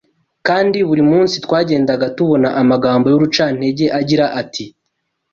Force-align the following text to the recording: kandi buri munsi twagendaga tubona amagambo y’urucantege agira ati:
kandi 0.47 0.77
buri 0.87 1.03
munsi 1.11 1.35
twagendaga 1.45 2.05
tubona 2.17 2.49
amagambo 2.61 3.05
y’urucantege 3.09 3.85
agira 3.99 4.25
ati: 4.41 4.65